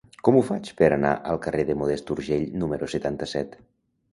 Com 0.27 0.37
ho 0.37 0.39
faig 0.45 0.69
per 0.79 0.87
anar 0.95 1.11
al 1.33 1.39
carrer 1.43 1.65
de 1.67 1.75
Modest 1.81 2.09
Urgell 2.17 2.49
número 2.65 2.91
setanta-set? 2.95 3.55